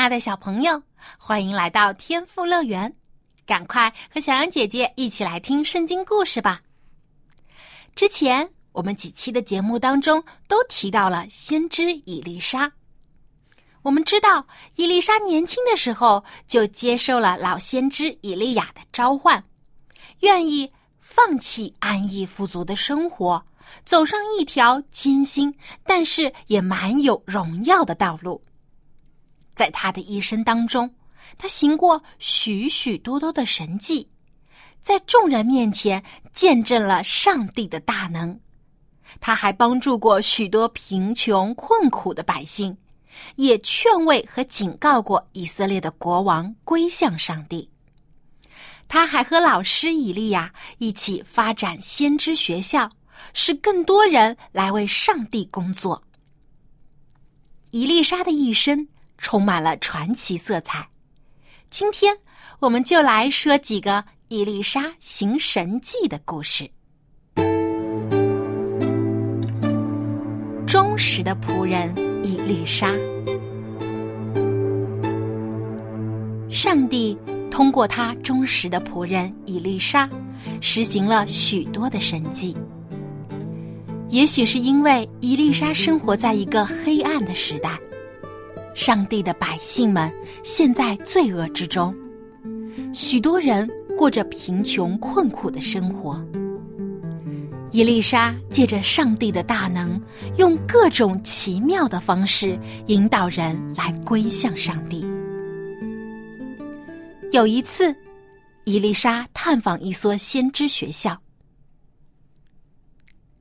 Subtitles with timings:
[0.00, 0.82] 亲爱的小朋友，
[1.18, 2.90] 欢迎来到天赋乐园！
[3.44, 6.62] 赶快和小羊姐姐一起来听圣经故事吧。
[7.94, 12.72] 之前我们几期的节目当中都提到了先知伊丽莎。
[13.82, 19.44] 我们知道，伊丽莎年轻的时候就接受了老先知以利亚的召唤，
[20.20, 23.44] 愿意放弃安逸富足的生活，
[23.84, 25.54] 走上一条艰辛
[25.84, 28.42] 但是也蛮有荣耀的道路。
[29.60, 30.90] 在他的一生当中，
[31.36, 34.08] 他行过许许多多的神迹，
[34.80, 36.02] 在众人面前
[36.32, 38.40] 见证了上帝的大能。
[39.20, 42.74] 他还帮助过许多贫穷困苦的百姓，
[43.36, 47.68] 也劝慰和警告过以色列的国王归向上帝。
[48.88, 52.90] 他还和老师以利亚一起发展先知学校，
[53.34, 56.02] 使更多人来为上帝工作。
[57.72, 58.88] 伊丽莎的一生。
[59.20, 60.88] 充满了传奇色彩。
[61.70, 62.16] 今天，
[62.58, 66.68] 我们就来说几个伊丽莎行神迹的故事。
[70.66, 71.94] 忠实的仆人
[72.24, 72.94] 伊丽莎，
[76.48, 77.16] 上帝
[77.50, 80.08] 通过他忠实的仆人伊丽莎，
[80.60, 82.56] 实行了许多的神迹。
[84.08, 87.78] 也许是因为伊丽莎生活在一个黑暗的时代。
[88.74, 90.12] 上帝的百姓们
[90.44, 91.94] 陷在罪恶之中，
[92.94, 96.24] 许多人过着贫穷困苦的生活。
[97.72, 100.00] 伊丽莎借着上帝的大能，
[100.38, 105.04] 用各种奇妙的方式引导人来归向上帝。
[107.32, 107.94] 有一次，
[108.64, 111.20] 伊丽莎探访一所先知学校，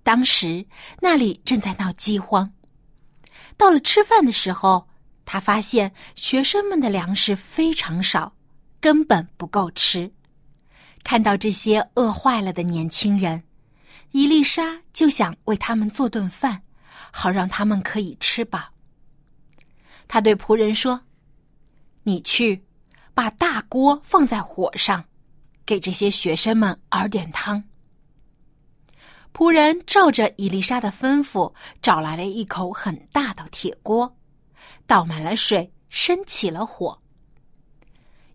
[0.03, 0.65] 当时
[0.99, 2.51] 那里正在闹饥荒，
[3.57, 4.88] 到了吃饭的时候。
[5.31, 8.33] 他发现学生们的粮食非常少，
[8.79, 10.11] 根本不够吃。
[11.03, 13.43] 看到这些饿坏了的年轻人，
[14.09, 16.63] 伊丽莎就想为他们做顿饭，
[17.11, 18.59] 好让他们可以吃饱。
[20.07, 20.99] 他对仆人说
[22.01, 22.65] ：“你去，
[23.13, 25.05] 把大锅放在火上，
[25.63, 27.63] 给这些学生们熬点汤。”
[29.31, 31.53] 仆人照着伊丽莎的吩咐，
[31.83, 34.15] 找来了一口很大的铁锅。
[34.87, 37.01] 倒满了水，生起了火。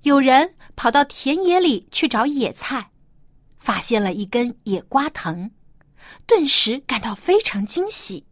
[0.03, 2.91] 有人跑到田野里去找野菜，
[3.59, 5.51] 发现了一根野瓜藤，
[6.27, 8.27] 顿时感到非常惊喜。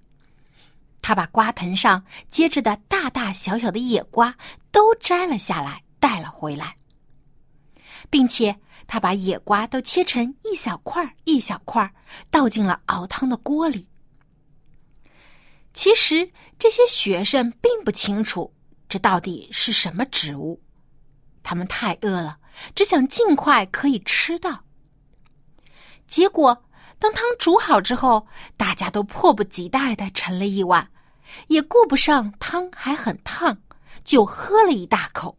[1.00, 4.36] 他把瓜藤上结着的大大小小的野瓜
[4.70, 6.76] 都摘了下来，带了回来，
[8.08, 11.92] 并且他把野瓜都切成一小块一小块，
[12.30, 13.88] 倒进了熬汤的锅里。
[15.82, 18.54] 其实这些学生并不清楚
[18.88, 20.62] 这到底是什么植物，
[21.42, 22.38] 他们太饿了，
[22.72, 24.62] 只想尽快可以吃到。
[26.06, 26.64] 结果，
[27.00, 30.88] 当汤煮好之后，大家都迫不及待的盛了一碗，
[31.48, 33.60] 也顾不上汤还很烫，
[34.04, 35.36] 就喝了一大口。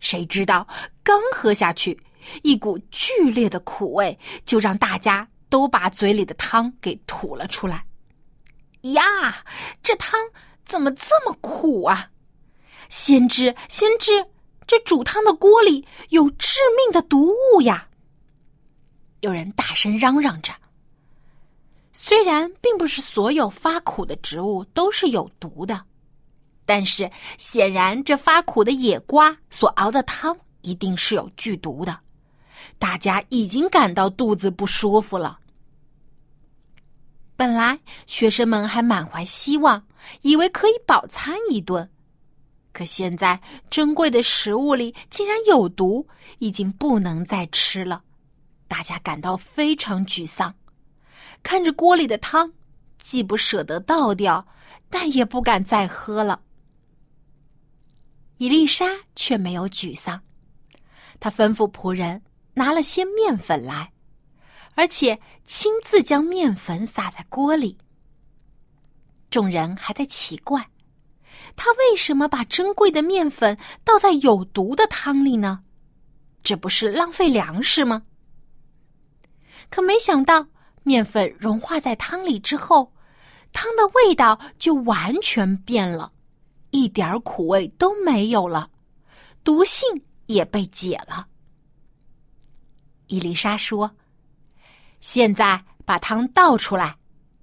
[0.00, 0.68] 谁知道
[1.02, 1.98] 刚喝下去，
[2.42, 7.86] 一股剧烈的苦味就让大家都把嘴里的汤给吐了出来。
[8.82, 9.44] 呀，
[9.82, 10.20] 这汤
[10.64, 12.10] 怎么这么苦啊！
[12.88, 14.26] 先知，先知，
[14.66, 17.88] 这煮汤的锅里有致命的毒物呀！
[19.20, 20.52] 有人大声嚷嚷着。
[21.92, 25.80] 虽然并不是所有发苦的植物都是有毒的，
[26.66, 27.08] 但是
[27.38, 31.98] 显然这发苦的野瓜所熬的汤一定是有剧毒的。
[32.78, 35.38] 大家已经感到肚子不舒服了。
[37.36, 39.84] 本来学生们还满怀希望，
[40.20, 41.88] 以为可以饱餐一顿，
[42.72, 46.06] 可现在珍贵的食物里竟然有毒，
[46.38, 48.02] 已经不能再吃了。
[48.68, 50.54] 大家感到非常沮丧，
[51.42, 52.52] 看着锅里的汤，
[52.98, 54.46] 既不舍得倒掉，
[54.88, 56.40] 但也不敢再喝了。
[58.38, 60.20] 伊丽莎却没有沮丧，
[61.20, 62.22] 她吩咐仆人
[62.54, 63.91] 拿了些面粉来。
[64.74, 67.76] 而且亲自将面粉撒在锅里，
[69.30, 70.70] 众人还在奇怪，
[71.56, 75.62] 他为什么把珍贵的面粉倒在有毒的汤里呢？
[76.42, 78.02] 这不是浪费粮食吗？
[79.70, 80.46] 可没想到，
[80.82, 82.92] 面粉融化在汤里之后，
[83.52, 86.12] 汤的味道就完全变了，
[86.70, 88.70] 一点苦味都没有了，
[89.44, 89.88] 毒性
[90.26, 91.28] 也被解了。
[93.06, 93.90] 伊丽莎说
[95.02, 96.96] ：“现在把汤倒出来，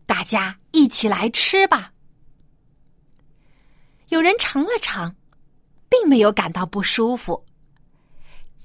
[0.08, 1.92] 大家一起来吃吧。”
[4.10, 5.16] 有人尝了尝，
[5.88, 7.46] 并没有感到不舒服。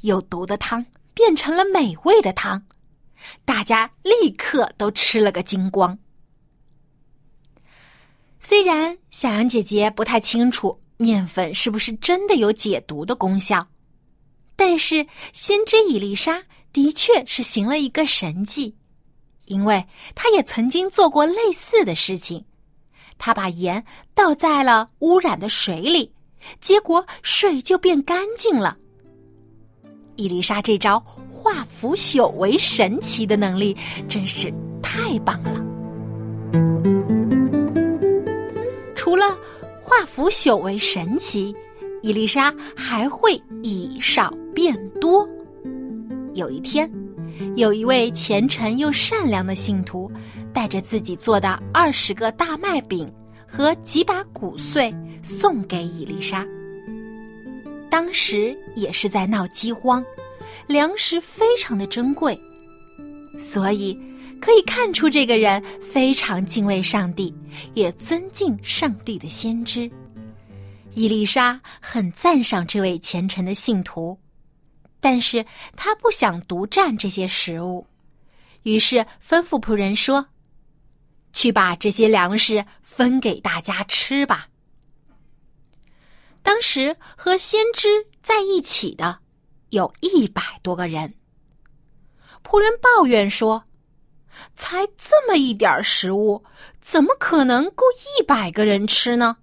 [0.01, 2.65] 有毒的汤变成了美味的汤，
[3.45, 5.99] 大家立刻都吃了个精光。
[8.39, 13.67] 虽然小羊姐姐不太清楚面粉是不是真的有解毒的功效，
[14.55, 16.43] 但是先知伊丽莎
[16.73, 18.75] 的确是行了一个神迹，
[19.47, 22.45] 因为他也曾经做过类似的事情。
[23.19, 26.13] 他把盐倒在了污染的水里，
[26.61, 28.77] 结果水就变干净了。
[30.17, 30.99] 伊丽莎这招
[31.33, 33.77] 化腐朽为神奇的能力
[34.09, 34.53] 真是
[34.83, 35.61] 太棒了。
[38.95, 39.37] 除了
[39.81, 41.55] 化腐朽为神奇，
[42.03, 45.29] 伊丽莎还会以少变多。
[46.35, 46.91] 有一天，
[47.57, 50.11] 有一位虔诚又善良的信徒。
[50.55, 53.13] 带着自己做的二十个大麦饼
[53.45, 56.47] 和几把谷穗送给伊丽莎。
[57.91, 60.03] 当时也是在闹饥荒，
[60.69, 62.41] 粮食非常的珍贵，
[63.37, 63.99] 所以
[64.41, 67.35] 可以看出这个人非常敬畏上帝，
[67.75, 69.91] 也尊敬上帝的先知。
[70.93, 74.17] 伊丽莎很赞赏这位虔诚的信徒，
[75.05, 75.45] 但是
[75.77, 77.87] 他不想独占这些食物，
[78.63, 80.27] 于是吩咐仆人说。
[81.31, 84.49] 去把这些粮食分给大家吃吧。
[86.43, 87.89] 当时和先知
[88.23, 89.19] 在一起的
[89.71, 91.13] 有一百多个人。
[92.43, 93.63] 仆人抱怨说
[94.57, 96.43] ：“才这么一点食物，
[96.81, 99.37] 怎么可能够一百个人吃呢？”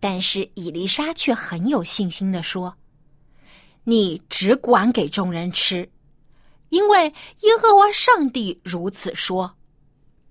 [0.00, 2.74] 但是伊丽莎却很有信心的说
[3.84, 5.90] ：“你只管给众人吃，
[6.68, 7.04] 因为
[7.40, 9.56] 耶和华上帝如此说。”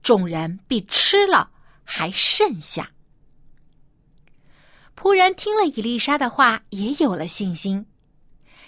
[0.01, 1.51] 众人必吃了，
[1.83, 2.91] 还剩下。
[4.95, 7.85] 仆人听了伊丽莎的话，也有了信心，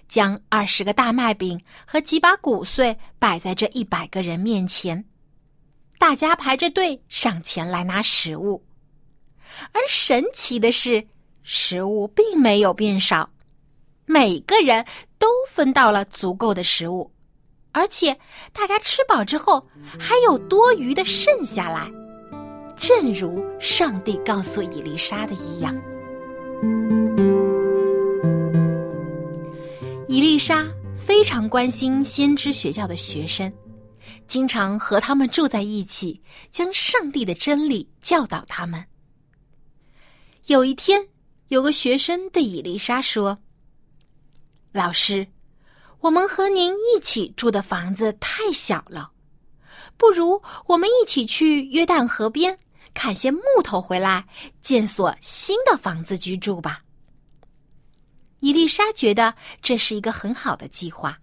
[0.08, 5.06] 将二十个大麦饼和几把谷穗摆在这一百个人面前，
[5.98, 8.64] 大家排着队上前来拿食物。
[9.72, 11.08] 而神奇的是，
[11.44, 13.30] 食物并没有变少，
[14.12, 14.86] 每个人
[15.18, 17.10] 都分到了足够的食物。
[17.72, 18.18] 而且
[18.52, 19.66] 大家吃饱之后
[19.98, 21.90] 还有多余的剩下来，
[22.76, 25.74] 正如上帝告诉伊丽莎的一样。
[30.10, 30.68] 伊丽莎
[30.98, 33.50] 非常关心先知学校的学生，
[34.28, 36.22] 经常和他们住在一起，
[36.52, 38.84] 将上帝的真理教导他们。
[40.48, 41.08] 有一天，
[41.48, 43.38] 有个学生对伊丽莎说
[44.72, 45.28] ：“老师。”
[46.02, 49.12] 我们和您一起住的房子太小了，
[49.98, 52.58] 不如我们一起去约旦河边
[52.96, 54.26] 砍些木头回来，
[54.62, 56.82] 建所新的房子居住吧。
[58.40, 61.20] 伊丽莎觉得这是一个很好的计划，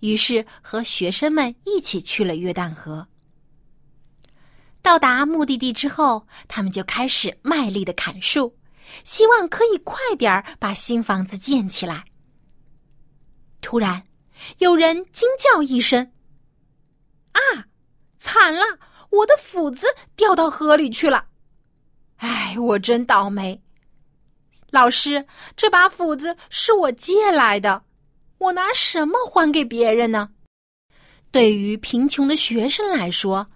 [0.00, 3.06] 于是和学生们一起去了约旦河。
[4.82, 8.56] 到达目的地之后，他们就开始卖力的砍树，
[9.04, 12.02] 希望可以快点儿把新房子建起来。
[13.70, 14.02] 突然，
[14.58, 16.10] 有人惊叫一声
[17.30, 17.40] ：“啊，
[18.18, 18.64] 惨了！
[19.10, 19.86] 我的斧子
[20.16, 21.28] 掉到河里去了！
[22.16, 23.62] 哎，我真倒霉！
[24.70, 25.24] 老师，
[25.54, 27.84] 这把斧子是我借来的，
[28.38, 30.30] 我拿什么还给别人呢？
[31.30, 33.48] 对于贫穷的学生来说，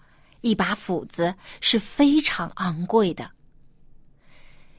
[0.43, 3.33] 一把斧子是非常昂贵的。”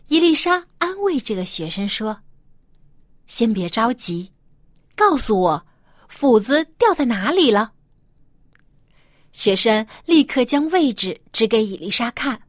[0.08, 2.22] 伊丽莎安慰这个学生说
[3.27, 4.32] ：“先别着急。”
[4.96, 5.66] 告诉我，
[6.08, 7.74] 斧子掉在哪里了？
[9.32, 12.42] 学生立刻将位置指给伊丽莎看。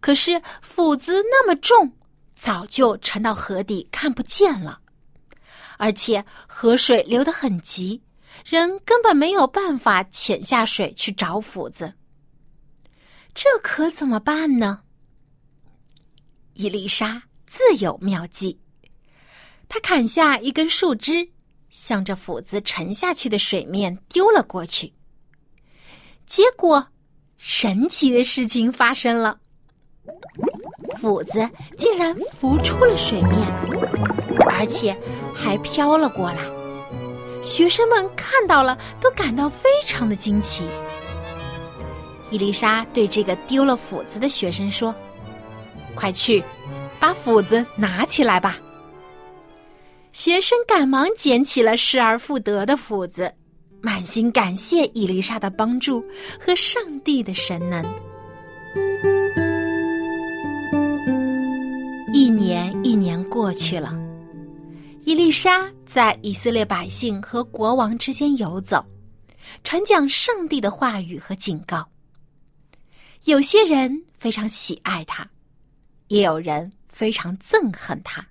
[0.00, 1.92] 可是斧子那么重，
[2.34, 4.80] 早就沉到河底，看不见了。
[5.76, 8.02] 而且河水流得很急，
[8.44, 11.92] 人根本没有办法潜下水去找斧子。
[13.34, 14.80] 这可怎么办呢？
[16.54, 18.58] 伊丽莎自有妙计。
[19.68, 21.28] 他砍下一根树枝，
[21.68, 24.92] 向着斧子沉下去的水面丢了过去。
[26.24, 26.86] 结果，
[27.36, 29.38] 神奇的事情发生了，
[31.00, 33.34] 斧子竟然浮出了水面，
[34.50, 34.96] 而且
[35.34, 36.38] 还飘了过来。
[37.42, 40.66] 学生们看到了，都感到非常的惊奇。
[42.30, 44.94] 伊丽莎对这个丢了斧子的学生说
[45.94, 46.42] ：“快去，
[46.98, 48.58] 把斧子拿起来吧。”
[50.12, 53.32] 学生赶忙捡起了失而复得的斧子，
[53.80, 56.04] 满心感谢伊丽莎的帮助
[56.40, 57.84] 和上帝的神能。
[62.12, 63.96] 一年一年过去了，
[65.04, 68.84] 伊丽莎在以色列百姓和国王之间游走，
[69.62, 71.86] 传讲上帝的话语和警告。
[73.24, 75.28] 有些人非常喜爱他，
[76.08, 78.26] 也有人非常憎恨他。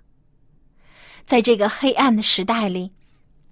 [1.28, 2.90] 在这个黑暗的时代里，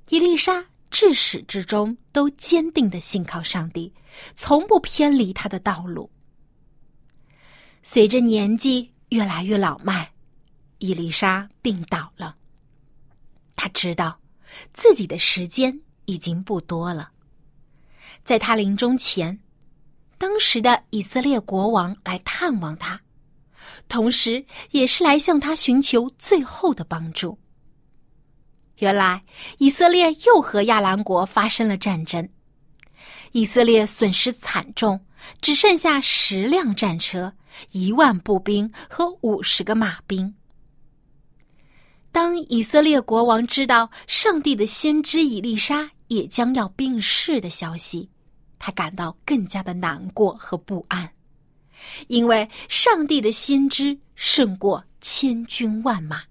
[0.09, 3.92] 伊丽莎至始至终都坚定的信靠上帝，
[4.35, 6.11] 从不偏离他的道路。
[7.83, 10.11] 随着年纪越来越老迈，
[10.78, 12.35] 伊丽莎病倒了。
[13.56, 14.18] 他知道
[14.73, 17.11] 自己的时间已经不多了。
[18.25, 19.38] 在他临终前，
[20.16, 22.99] 当时的以色列国王来探望他，
[23.87, 27.38] 同时也是来向他寻求最后的帮助。
[28.78, 29.23] 原来
[29.59, 32.28] 以色列又和亚兰国发生了战争，
[33.33, 35.00] 以色列损失惨重，
[35.40, 37.33] 只剩下十辆战车、
[37.73, 40.35] 一万步兵和五十个马兵。
[42.12, 48.09] 当以色列国王知道上帝的先知以利沙也将要病逝的消息，
[48.59, 51.11] 他感到更加的难过和不安，
[52.09, 56.23] 因为上帝的先知胜过千军万马。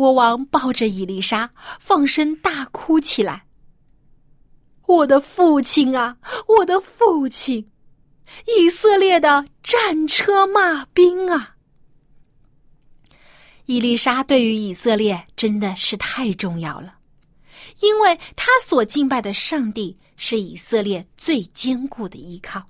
[0.00, 3.44] 国王抱着伊丽莎，放声大哭起来。
[4.86, 6.16] 我的父亲啊，
[6.48, 7.70] 我的父亲！
[8.46, 11.54] 以色列的战车马兵啊！
[13.66, 16.94] 伊丽莎对于以色列真的是太重要了，
[17.80, 22.66] 因为他所敬拜的上帝是以色列最坚固的依靠。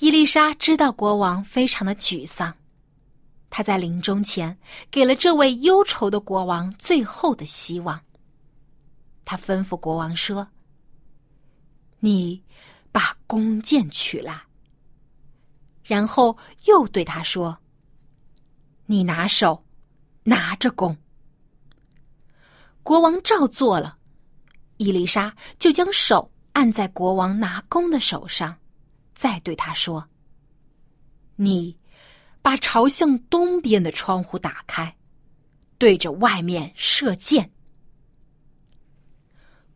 [0.00, 2.54] 伊丽莎知道国王非常的沮丧。
[3.50, 4.58] 他在临终前
[4.90, 8.00] 给了这位忧愁的国王最后的希望。
[9.24, 10.46] 他吩咐国王说
[12.00, 12.42] ：“你
[12.92, 14.42] 把弓箭取来。”
[15.82, 16.36] 然后
[16.66, 17.58] 又对他说
[18.86, 19.64] ：“你拿手
[20.24, 20.96] 拿着弓。”
[22.82, 23.98] 国王照做了，
[24.76, 28.56] 伊丽莎就将手按在国王拿弓的手上，
[29.14, 30.06] 再对他说
[31.36, 31.76] ：“你。”
[32.40, 34.96] 把朝向东边的窗户打开，
[35.76, 37.50] 对着外面射箭。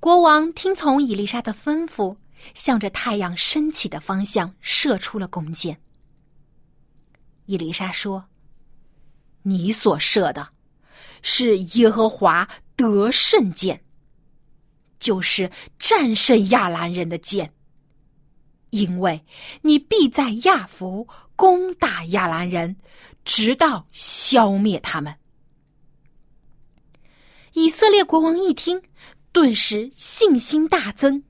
[0.01, 2.17] 国王听从伊丽莎的吩咐，
[2.55, 5.81] 向着太阳升起的方向射出了弓箭。
[7.47, 8.25] 伊丽莎说
[9.43, 10.49] ：“你所射的，
[11.23, 13.85] 是耶和华得胜箭，
[14.99, 17.53] 就是战胜亚兰人的箭。”
[18.73, 19.23] 因为
[19.61, 22.75] 你必在亚弗攻打亚兰人，
[23.23, 25.15] 直到消灭他们。
[27.53, 28.81] 以色列国王一听，
[29.31, 31.23] 顿时信心大增。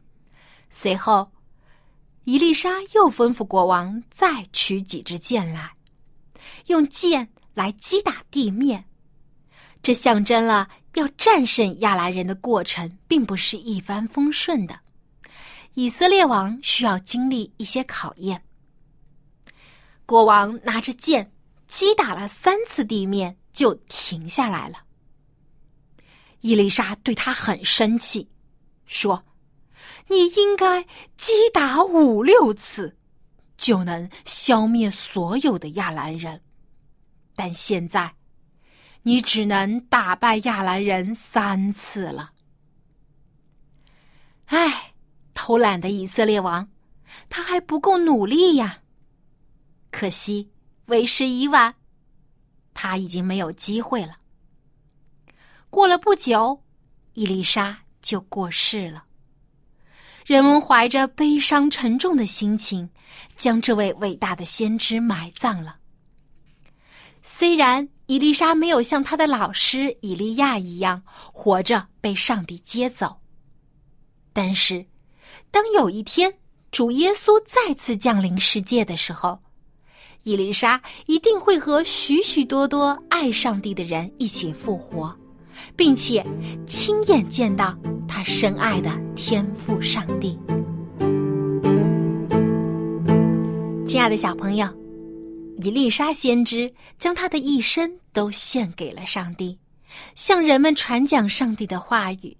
[0.70, 1.32] 随后，
[2.22, 5.72] 伊丽莎又吩咐国王再取几支箭来，
[6.66, 8.84] 用箭来击打地面。
[9.82, 14.78] 这象征了要战胜亚兰人的过程，并不是一帆风顺的。
[15.74, 18.44] 以色列王需要经历一些考验。
[20.04, 21.32] 国王拿着剑
[21.66, 24.84] 击打了三次地面，就停下来了。
[26.40, 28.28] 伊丽莎对他很生气，
[28.84, 29.24] 说
[30.08, 30.82] ：“你应该
[31.16, 32.98] 击打五六次，
[33.56, 36.42] 就能消灭所有的亚兰人，
[37.34, 38.14] 但现在
[39.02, 42.32] 你只能打败亚兰人三次了。”
[44.46, 44.91] 唉。
[45.34, 46.68] 偷懒的以色列王，
[47.28, 48.78] 他还不够努力呀！
[49.90, 50.50] 可惜
[50.86, 51.74] 为时已晚，
[52.72, 54.16] 他已经没有机会了。
[55.68, 56.62] 过了不久，
[57.14, 59.04] 伊丽莎就过世了。
[60.24, 62.88] 人们怀着悲伤沉重的心情，
[63.36, 65.76] 将这位伟大的先知埋葬了。
[67.22, 73.20] 虽然伊丽莎没有像他的老师以利亚一样活着被上帝接走，
[74.32, 74.86] 但是。
[75.52, 76.32] 当有一天
[76.70, 79.38] 主耶稣再次降临世界的时候，
[80.22, 85.14] 伊丽莎一定会和许许多多爱上帝的人一起复活，
[85.76, 86.24] 并且
[86.66, 87.76] 亲眼见到
[88.08, 90.38] 他深爱的天父上帝。
[93.86, 94.66] 亲爱的小朋友，
[95.58, 99.58] 以丽莎先知将她的一生都献给了上帝，
[100.14, 102.34] 向人们传讲上帝的话语，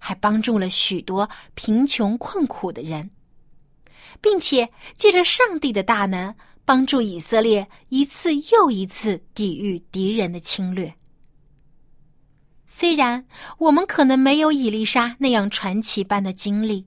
[0.00, 3.08] 还帮助了许多贫穷困苦的人，
[4.20, 10.92] 并且借着上帝的大能，帮助以色列一次又一次抵御敌人的侵略。
[12.66, 13.24] 虽然
[13.58, 16.86] 我们可能没有伊丽莎那样传奇般的经历，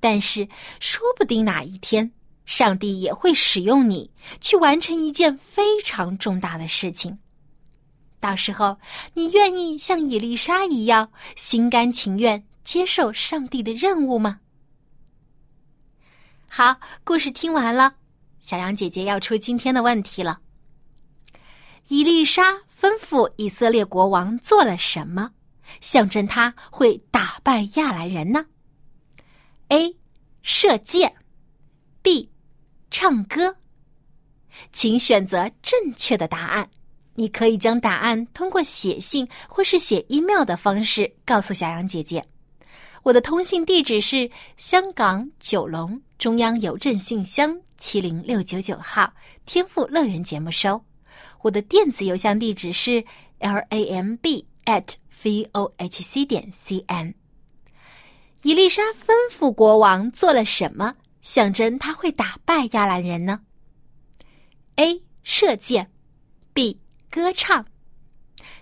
[0.00, 0.46] 但是
[0.80, 2.10] 说不定哪一天。
[2.46, 4.10] 上帝也会使用你
[4.40, 7.18] 去完成一件非常重大的事情。
[8.20, 8.78] 到时候，
[9.14, 14.40] 你愿意像伊丽莎一样心甘情愿接受上帝的任务吗？
[16.48, 17.94] 好，故事听完了，
[18.40, 20.40] 小羊姐姐要出今天的问题了。
[21.88, 25.32] 伊丽莎吩咐以色列国王做了什么，
[25.80, 28.46] 象征他会打败亚兰人呢
[29.68, 29.96] ？A.
[30.42, 31.14] 射箭
[32.02, 32.30] ，B.
[32.90, 33.56] 唱歌，
[34.72, 36.70] 请选择正确的答案。
[37.18, 42.24] 你可以将答案通过写信或是写 email 的方式告诉小杨姐姐。
[43.02, 49.12] 我的通信地址是香港九龙中央邮政信箱七零六九九号，
[49.46, 50.80] 天赋乐园节目收。
[51.42, 53.04] 我的电子邮箱地址是
[53.40, 57.14] lamb at vohc 点 cn。
[58.42, 60.94] 伊丽莎吩咐国王做了什么？
[61.20, 63.40] 象征他会打败亚兰人呢
[64.76, 65.02] ？A.
[65.24, 65.90] 射箭
[66.54, 66.78] ，B.
[67.10, 67.64] 歌唱。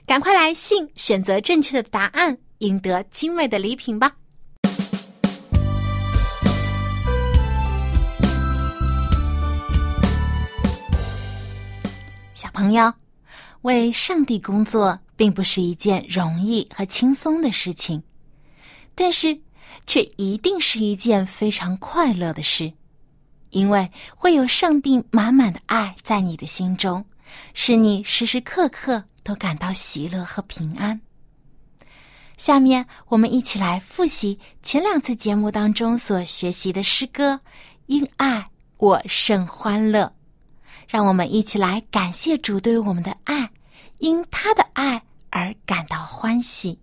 [0.07, 4.17] 赶快来信选择正确的答案，赢得精美的礼品吧！
[12.35, 12.93] 小朋友，
[13.63, 18.03] 为上帝工作并不是一件容易和轻松的事情，
[18.95, 19.41] 但是。
[19.85, 22.73] 却一定是一件非常快乐的事，
[23.51, 27.05] 因为会有上帝满满的爱在你的心中，
[27.55, 31.01] 使你时时刻刻都感到喜乐和平安。
[32.37, 37.35] 下面我们一起来复习前两次节目当中所学习的诗歌
[37.87, 38.45] 《因爱
[38.77, 40.05] 我甚欢乐》，
[40.87, 43.51] 让我们一起来感谢主对我们的爱，
[43.99, 46.79] 因他的爱而感到欢喜。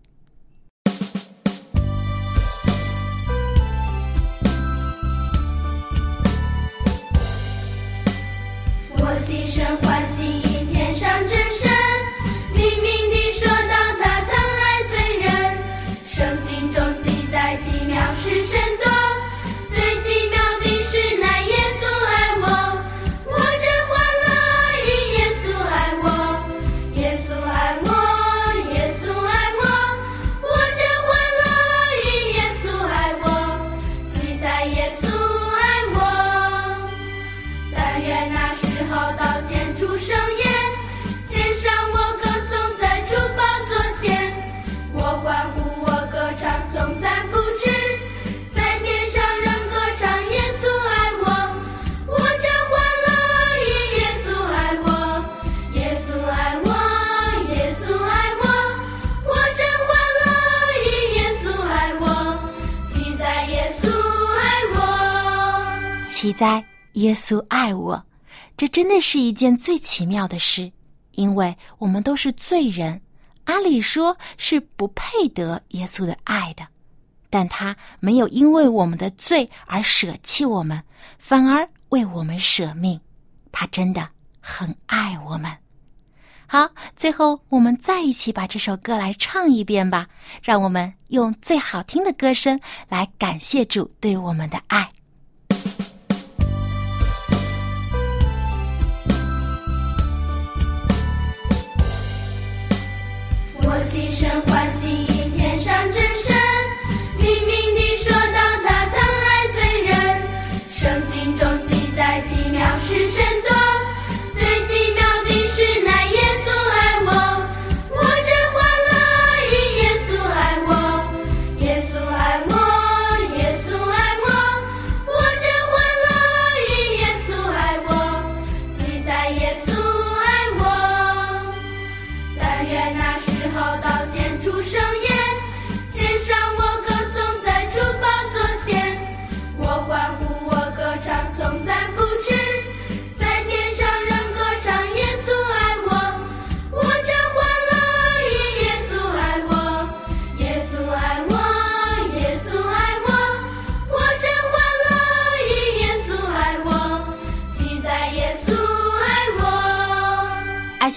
[66.43, 66.62] 在，
[66.95, 68.06] 耶稣爱我，
[68.58, 70.69] 这真的是一件最奇妙的事，
[71.12, 73.01] 因为我们都是罪人，
[73.45, 76.67] 阿里说是不配得耶稣的爱的，
[77.29, 80.84] 但他没有因为我们的罪而舍弃我们，
[81.17, 82.99] 反而为我们舍命，
[83.53, 84.10] 他真的
[84.41, 85.49] 很爱我们。
[86.45, 90.06] 好，最后我们再一起把这首歌来唱一遍吧，
[90.41, 94.89] 让我们用最好听的歌声来感谢主对我们的爱。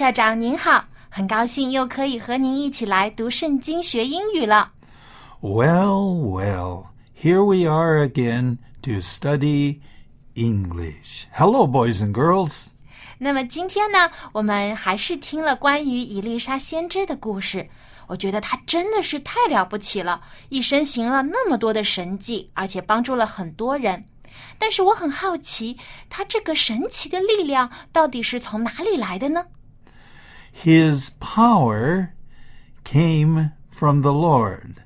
[0.07, 4.71] 校长您好，很高兴又可以和您一起来读圣经学英语了。
[5.41, 6.85] Well, well,
[7.21, 9.81] here we are again to study
[10.37, 11.25] English.
[11.33, 12.67] Hello, boys and girls.
[13.19, 17.69] 那么今天呢，我们还是听了关于伊丽莎先知的故事。
[18.07, 24.05] 我觉得她真的是太了不起了，一生行了那么多的神迹，而且帮助了很多人。
[24.57, 25.77] 但是我很好奇，
[26.09, 29.45] 她这个神奇的力量到底是从哪里来的呢？
[30.65, 32.09] His power
[32.85, 34.77] came from the Lord.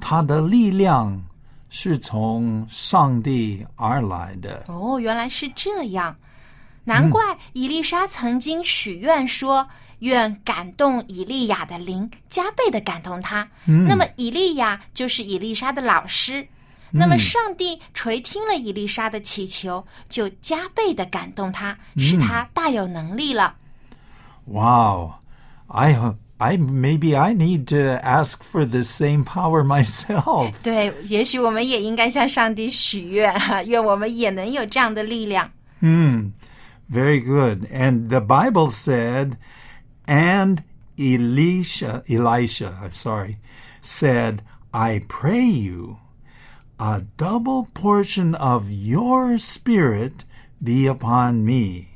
[0.00, 1.24] 他的力量
[1.70, 4.64] 是从上帝而来的。
[4.68, 6.16] 哦，原来是这样，
[6.84, 9.68] 难怪伊丽莎曾经许愿说
[10.00, 13.48] ：“愿感动以利亚的灵加倍的感动他。
[13.64, 16.46] 那么以利亚就是伊丽莎的老师。
[16.90, 23.56] 那么上帝垂听了伊丽莎的祈求，就加倍的感动他，使他大有能力了。
[24.47, 25.15] Wow.
[25.67, 30.53] I I maybe I need to ask for the same power myself.
[30.61, 35.51] 对，也许我们也应该向上帝许愿哈，愿我们也能有这样的力量。
[35.81, 36.31] Hmm.
[36.91, 37.65] Very good.
[37.71, 39.37] And the Bible said,
[40.05, 40.59] and
[40.97, 43.37] Elisha, Elisha, I'm sorry,
[43.81, 44.39] said,
[44.71, 45.97] I pray you,
[46.77, 50.25] a double portion of your spirit
[50.61, 51.87] be upon me.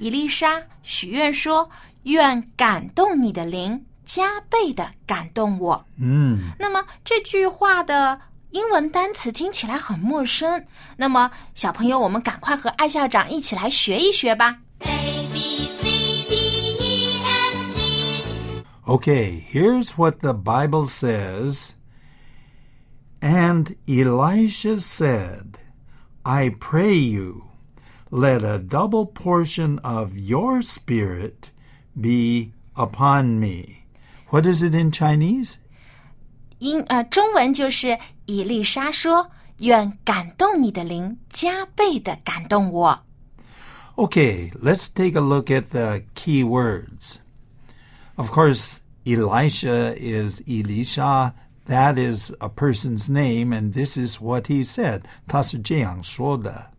[0.00, 6.38] 伊丽莎许愿说：“愿感动你的灵加倍的感动我。” Hmm.
[6.58, 10.64] 那么这句话的英文单词听起来很陌生。
[10.96, 14.58] 那么小朋友，我们赶快和艾校长一起来学一学吧。
[14.80, 15.82] A B C
[16.28, 21.70] D E F G Okay, here's what the Bible says.
[23.20, 25.58] And Elisha said,
[26.22, 27.44] I pray you,
[28.10, 31.50] let a double portion of your spirit
[31.98, 33.86] be upon me.
[34.28, 35.56] What is it in Chinese?
[36.58, 43.00] 英呃，中文就是伊丽莎说：“愿感动你的灵加倍的感动我。
[43.96, 47.16] Okay, let's take a look at the key words.
[48.16, 51.34] Of course, Elisha is Elisha.
[51.66, 55.02] That is a person's name, and this is what he said.
[55.26, 56.69] 他是这样说的。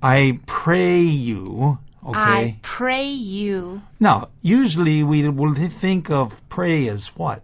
[0.00, 1.78] I pray you.
[2.04, 2.18] Okay.
[2.18, 3.80] I pray you。
[3.98, 7.40] Now, usually we will think of pray as what?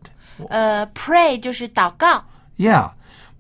[0.49, 2.25] 呃，pray 就是祷告。
[2.57, 2.93] Yeah.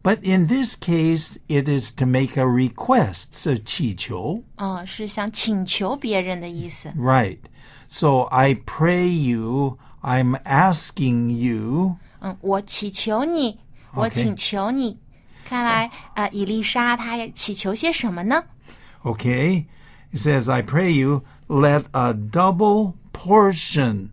[0.02, 3.26] But in this case, it is to make a request.
[3.32, 4.42] 是祈求。
[4.56, 6.88] 嗯、是想请求别人的意思。
[6.96, 7.36] Right.
[7.86, 11.96] So I pray you, I'm asking you.
[12.20, 13.58] 嗯，我祈求你，
[13.92, 14.98] 我 OK 请求你。
[15.44, 18.42] 看来，呃，伊丽莎她也祈求些什么呢？
[19.04, 19.66] Okay?
[20.12, 24.10] It says, I pray you, let a double portion.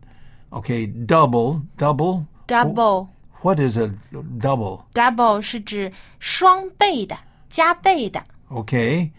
[0.52, 2.26] Okay, double, double.
[2.46, 3.10] Double
[3.42, 3.94] What is a
[4.38, 4.86] double?
[4.94, 7.16] double 是指双倍的、
[7.48, 8.24] 加倍的。
[8.50, 9.10] Okay.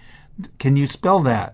[0.57, 1.53] Can you spell that?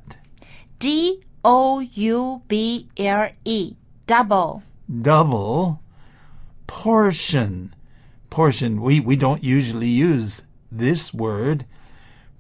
[0.80, 3.76] D O U B L E
[4.08, 5.80] double Double
[6.68, 7.74] portion.
[8.30, 8.82] Portion.
[8.82, 11.66] We, we don't usually use this word.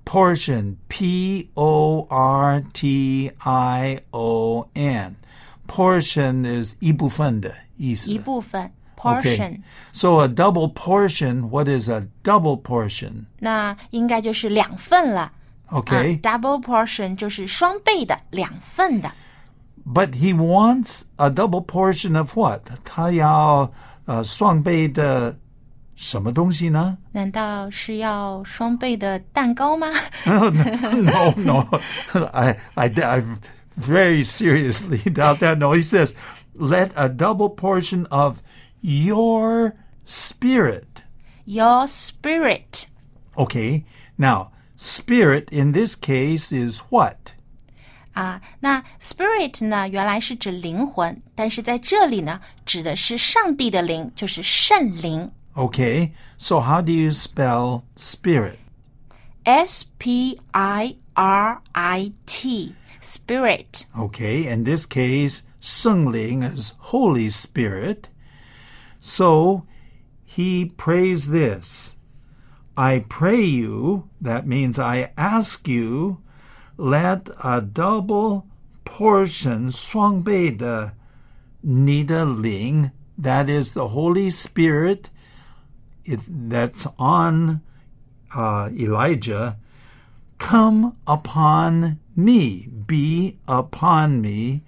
[0.06, 0.76] Portion.
[0.88, 5.16] P O R T I O N.
[5.68, 8.12] Portion is 一部分的意思。
[8.12, 8.72] 一部分
[9.06, 9.38] Okay.
[9.38, 13.26] portion，、 So a double portion, what is a double portion?
[13.40, 15.32] 那应该就是两份了。
[15.70, 16.16] Okay.
[16.16, 19.12] 啊、double portion 就是双倍的、两份的。
[19.86, 22.62] But he wants a double portion of what?
[22.84, 23.72] 他要
[24.06, 25.38] 呃双倍的
[26.00, 26.98] 什么东西呢？
[27.12, 29.88] 难道是要双倍的蛋糕吗？
[30.26, 31.80] no, no.
[32.34, 33.22] I, I, I
[33.78, 35.58] very seriously doubt that.
[35.58, 36.14] No, he says,
[36.54, 38.42] let a double portion of
[38.82, 41.04] your spirit.
[41.46, 42.88] Your spirit
[43.38, 43.86] Okay.
[44.18, 47.34] Now, spirit in this case is what?
[48.14, 55.30] 啊，那 spirit 呢，原来是指灵魂，但是在这里呢，指的是上帝的灵，就是圣灵。
[55.58, 56.14] Okay.
[56.38, 58.60] So how do you spell spirit?
[59.46, 68.10] S P I R I T spirit Okay, in this case, 圣灵 is Holy Spirit.
[69.00, 69.66] So
[70.24, 71.96] he prays this
[72.76, 76.18] I pray you, that means I ask you,
[76.78, 78.48] let a double
[78.84, 80.94] portion 双倍的
[81.62, 85.06] 你的灵 that is the Holy Spirit
[86.10, 87.62] it, that's on
[88.36, 89.58] uh, Elijah
[90.38, 94.62] come upon me, be upon me，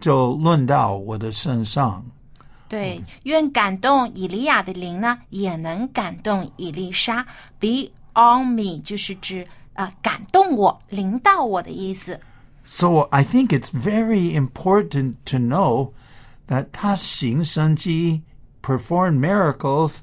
[0.00, 2.04] 就论到我的身上。
[2.68, 7.24] 对，愿感动以利亚的灵呢，也能感动以丽莎。
[7.60, 12.18] Be on me 就是指啊、呃感动我、临到我的意思。
[12.64, 15.92] So I think it's very important to know
[16.48, 18.22] that 他行神迹
[18.62, 19.98] perform miracles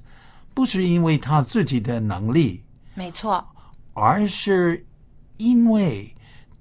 [0.56, 2.64] 不是因为他自己的能力，
[2.94, 3.46] 没错，
[3.92, 4.82] 而是
[5.36, 6.10] 因为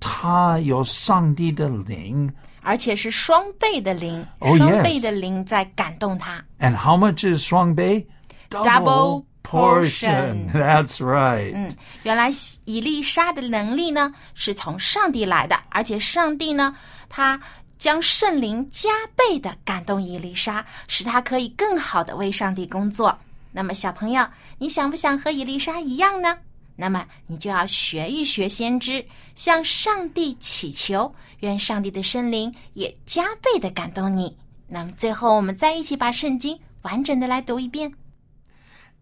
[0.02, 2.30] 他有上帝的灵。
[2.60, 6.44] 而且是双倍的灵，Oh, 双倍的灵在感动他。
[6.60, 8.06] And how much is 双倍?
[8.50, 10.52] Double portion.
[10.52, 11.54] That's right.
[11.56, 12.30] 嗯，原来
[12.66, 16.76] 以丽莎的能力呢是从上帝来的，而且上帝呢，
[17.08, 17.40] 他
[17.78, 23.18] 将圣灵加倍的感动以丽莎，使她可以更好的为上帝工作。
[23.56, 26.38] 那么，小朋友，你想不想和以丽莎一样呢？
[26.76, 34.38] 那么你就要学一学先知，向上帝祈求，愿上帝的圣灵也加倍的感动你。
[34.68, 37.94] 那么最后，我们再一起把圣经完整的来读一遍。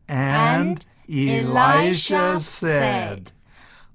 [0.08, 0.78] And
[1.10, 3.30] Elisha said,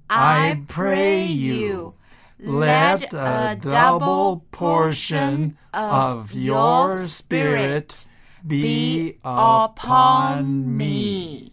[0.07, 1.93] I pray you,
[2.37, 8.03] let a double portion of your spirit
[8.47, 11.51] be upon me.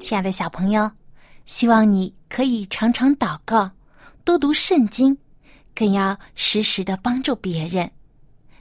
[0.00, 0.90] 亲爱的小朋友，
[1.44, 3.70] 希望你可以常常祷告，
[4.24, 5.18] 多读圣经，
[5.74, 7.90] 更要时时的帮助别人，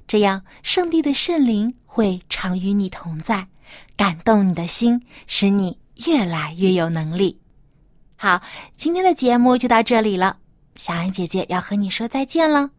[0.05, 3.47] 这样上帝的圣灵会常与你同在，
[3.95, 7.39] 感动你的心，使你越来越有能力。
[8.19, 8.41] 好，
[8.75, 10.35] 今天的节目就到这里了，
[10.75, 12.71] 小安姐姐要和你说再见了，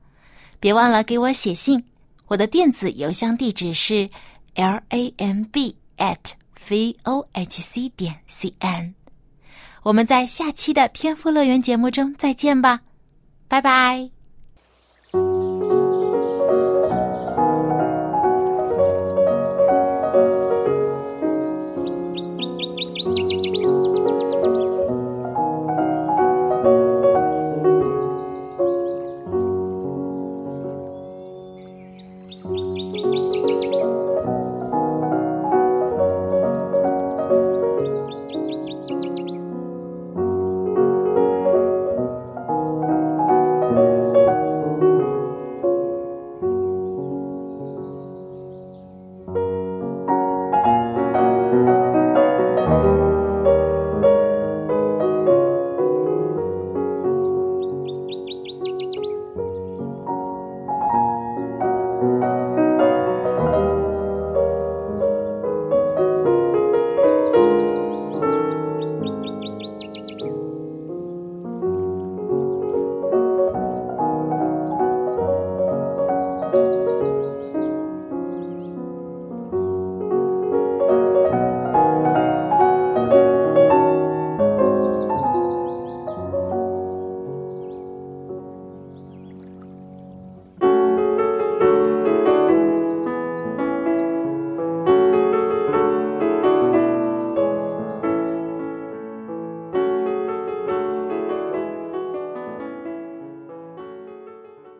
[0.58, 1.84] 别忘了给我写信，
[2.26, 4.10] 我的电子邮箱地址是
[4.56, 6.32] l a m b at
[6.68, 8.94] v o h c 点 c n。
[9.84, 12.80] 我们在下期的天赋乐园节目中再见吧，
[13.46, 14.17] 拜拜。